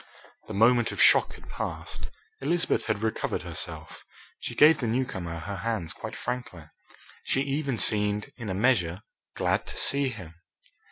The 0.47 0.55
moment 0.55 0.91
of 0.91 0.99
shock 0.99 1.35
had 1.35 1.47
passed. 1.47 2.07
Elizabeth 2.41 2.87
had 2.87 3.03
recovered 3.03 3.43
herself. 3.43 4.03
She 4.39 4.55
gave 4.55 4.79
the 4.79 4.87
newcomer 4.87 5.37
her 5.41 5.57
hands 5.57 5.93
quite 5.93 6.15
frankly. 6.15 6.63
She 7.23 7.41
even 7.41 7.77
seemed, 7.77 8.31
in 8.35 8.49
a 8.49 8.55
measure, 8.55 9.01
glad 9.35 9.67
to 9.67 9.77
see 9.77 10.09
him. 10.09 10.33